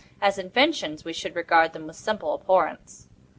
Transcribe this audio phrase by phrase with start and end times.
[0.19, 3.07] As inventions, we should regard them with simple abhorrence.